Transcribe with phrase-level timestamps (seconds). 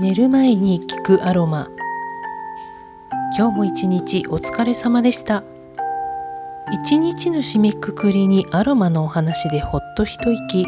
[0.00, 1.68] 寝る前に聞くアロマ。
[3.38, 5.44] 今日も一日お疲れ様でした。
[6.72, 10.66] 一日の締めくくりにアロマのお話でほっと一息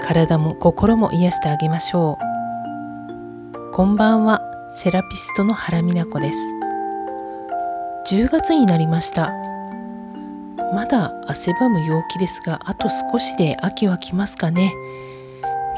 [0.00, 3.72] 体も心も癒してあげましょう。
[3.74, 6.52] こんばんはセラピストの原美奈子です。
[8.10, 9.30] 10月になりました。
[10.74, 14.72] まだ汗ばむ陽気ですがあと少しで秋は来ますかね。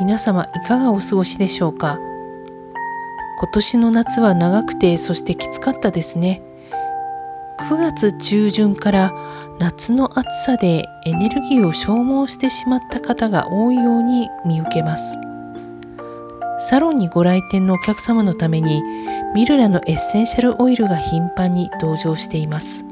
[0.01, 1.99] 皆様いかがお過ごしでしょうか？
[3.45, 6.41] 今年の夏は長くてそしてきつかったですね。
[7.69, 9.13] 9月中旬から
[9.59, 15.19] 夏の暑さでエネルギーを消耗してしまった方が多いように見受けます。
[16.59, 18.83] サロンにご来店のお客様のために
[19.35, 22.87] ミルラのエッセンシャルオイルが頻繁に登場しています。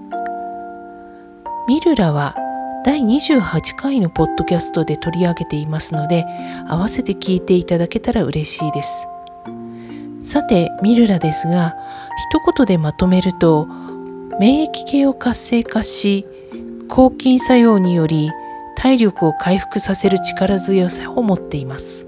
[1.67, 2.37] ミルラは
[2.85, 6.27] 第28回のポッドキャストで取り上げていますので
[6.69, 9.09] 合わせて聞いていただけたら嬉しいです。
[10.23, 11.75] さてミルラですが
[12.31, 13.67] 一言でまとめると
[14.39, 16.27] 免疫系を活性化し
[16.89, 18.31] 抗菌作用により
[18.77, 22.07] 体力を回復させる力強さを持っています。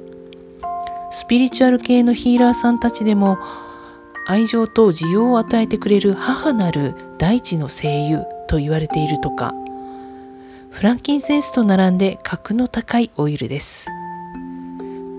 [1.11, 3.39] スピリチュアル系のヒーラーさんたちでも
[4.27, 9.55] 愛情と需要を与えてくれる母なる大地の精油と言われているとか
[10.70, 13.89] フランキンセンスと並んで格の高いオイルです。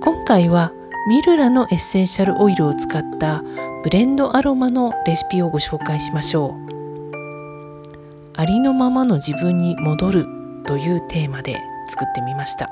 [0.01, 0.73] 今回は
[1.07, 3.43] ミルラのエッセンシャルオイルを使った
[3.83, 8.31] ブレンドアロマのレシピをご紹介しましょう。
[8.35, 10.25] ありのままの自分に戻る
[10.65, 11.53] というテーマで
[11.85, 12.71] 作ってみました。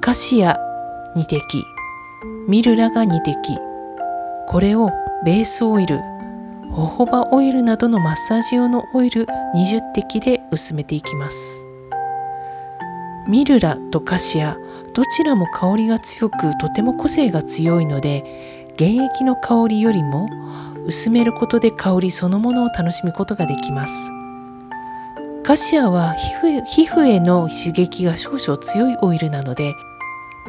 [0.00, 0.56] カシア
[1.14, 1.38] 2滴
[2.48, 3.36] ミルラが2滴
[4.46, 4.88] これを
[5.26, 6.00] ベースオイル
[6.70, 11.68] ホホバオイルなどのマッサージ用のオイル20滴で薄めていきます。
[13.28, 14.56] ミルラとカシア
[14.98, 20.28] どちらも香りが強くとても個性が強いので原液の香りよりも
[20.88, 24.10] 薄めることで香りそのものを楽しむことができます。
[25.44, 29.72] カシアは皮膚への刺激が少々強いオイルなので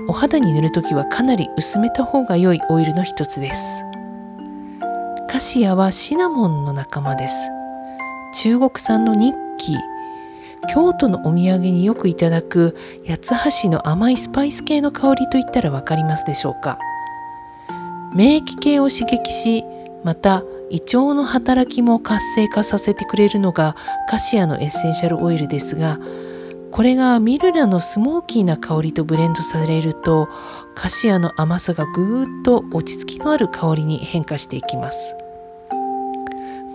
[0.08, 3.84] お肌に塗るときはかなり薄めた方が良いオイルの一つです。
[5.30, 7.52] カシアはシナモンの仲間です。
[8.34, 9.76] 中国産のニッキ
[10.74, 12.76] 京都のお土産によくいただく
[13.08, 16.78] 八つ橋の甘いスパイス系の香りといったら分かりますでしょうか。
[18.14, 19.64] 免疫系を刺激し
[20.04, 23.76] また胃腸の働きも活性化させてくれるのが
[24.10, 26.00] カシアのエッセンシャルオイルですが
[26.72, 30.30] これがミルラのスモーキーな香りとブレンドされると
[30.76, 35.16] カシアの甘さがぐーっと落ち着きのある香りに変化していきます。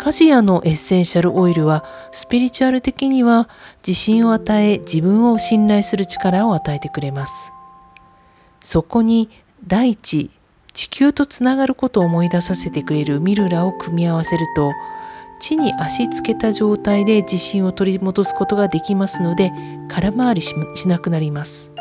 [0.04, 1.82] カシアのエッセンシャルオイルは
[2.12, 3.48] スピリチュアル的には
[3.78, 7.54] 自信を与え自分を信頼する力を与えてくれます。
[8.60, 9.31] そこに
[9.66, 10.31] 大地
[10.75, 14.72] 地球とつながることを思い出させてくれるミルラを組み合わせると
[15.41, 19.53] 地に足つけた状態で自信を取り戻すことができますので
[19.88, 20.54] 空回りし
[20.86, 21.72] なくなります。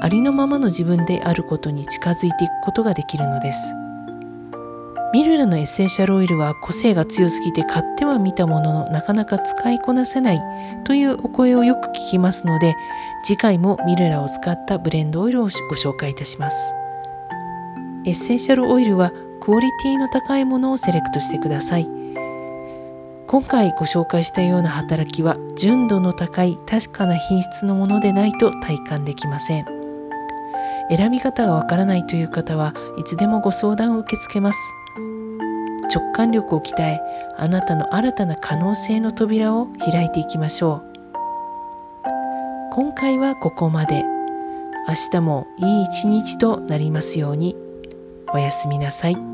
[0.00, 3.74] ありのままの自分であることに近づいていくことができるのです。
[5.14, 10.40] ミルラのエッセンシャルオイルは個性が強すぎて買ってはみたもののなかなか使いこなせない
[10.82, 12.74] というお声をよく聞きますので
[13.22, 16.74] 次回もミルラを使ったブレンドオイルをご紹介いたします。
[18.04, 21.86] エッセンシャルオイルはクオリティの高いものをセレクトしてください。
[23.28, 29.64] 今回ご紹介したような働きは純度の高い確かな品質のものでないと体感できません。
[30.90, 34.58] 選び方がわからないという方はいつでもご相談を受け付けます。
[35.94, 37.00] 直感力を鍛え
[37.36, 40.94] あなたの新たな可能性の扉を開いていきましょう。
[42.72, 44.04] 今回はここまで。
[44.86, 47.56] 明日もいい一日となりますように。
[48.34, 49.33] おやすみなさい。